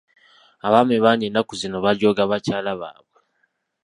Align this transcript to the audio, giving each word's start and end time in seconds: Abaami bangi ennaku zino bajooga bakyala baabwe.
Abaami 0.65 0.97
bangi 1.03 1.23
ennaku 1.27 1.53
zino 1.61 1.77
bajooga 1.85 2.23
bakyala 2.31 2.71
baabwe. 2.81 3.19